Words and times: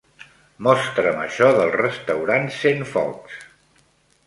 Mostra'm 0.67 1.19
això 1.25 1.51
del 1.59 1.69
restaurant 1.77 2.51
Centfocs. 2.59 3.39